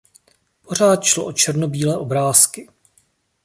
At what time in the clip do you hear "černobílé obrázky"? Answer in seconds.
1.31-2.67